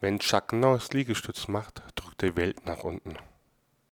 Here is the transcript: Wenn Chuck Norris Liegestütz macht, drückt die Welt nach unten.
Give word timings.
Wenn 0.00 0.20
Chuck 0.20 0.52
Norris 0.52 0.92
Liegestütz 0.92 1.48
macht, 1.48 1.82
drückt 1.96 2.22
die 2.22 2.36
Welt 2.36 2.64
nach 2.66 2.84
unten. 2.84 3.16